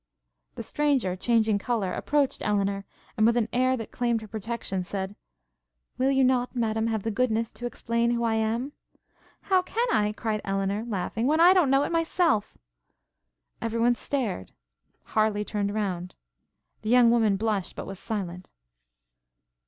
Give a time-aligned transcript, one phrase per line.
[0.55, 5.15] The stranger, changing colour, approached Elinor, and with an air that claimed her protection, said,
[5.99, 8.71] 'Will you not, Madam, have the goodness to explain who I am?'
[9.43, 12.57] 'How can I,' cried Elinor, laughing, 'when I don't know it myself?'
[13.61, 14.53] Every one stared;
[15.03, 16.15] Harleigh turned round;
[16.81, 18.49] the young woman blushed, but was silent.